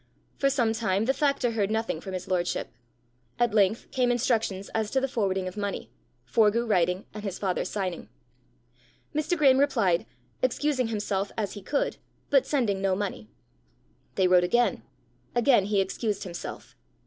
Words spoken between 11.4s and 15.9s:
he could, but sending no money. They wrote again. Again he